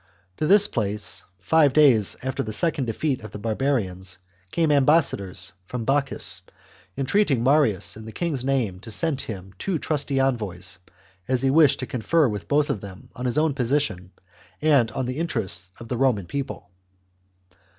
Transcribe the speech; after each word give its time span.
To 0.37 0.47
this 0.47 0.67
place, 0.67 1.25
five 1.41 1.73
days 1.73 2.15
after 2.23 2.41
the 2.41 2.51
second 2.51 2.87
^defeat 2.87 3.23
of 3.23 3.29
the 3.29 3.37
barbarians, 3.37 4.17
came 4.51 4.71
ambassadors 4.71 5.53
from 5.67 5.85
Bocchus 5.85 6.41
entreating 6.97 7.43
Marius 7.43 7.95
in 7.95 8.05
the 8.05 8.11
king's 8.11 8.43
name 8.43 8.79
to 8.79 8.89
send 8.89 9.21
him 9.21 9.53
two 9.59 9.77
trusty 9.77 10.19
envoys, 10.19 10.79
as 11.27 11.43
he 11.43 11.51
wished 11.51 11.81
to 11.81 11.85
confer 11.85 12.27
with 12.27 12.47
them 12.47 12.49
both 12.49 12.85
on 13.15 13.25
his 13.25 13.37
own 13.37 13.53
position 13.53 14.09
and 14.59 14.89
on 14.93 15.05
the 15.05 15.19
interests 15.19 15.71
of 15.79 15.87
the 15.87 15.97
Roman 15.97 16.25
people. 16.25 16.71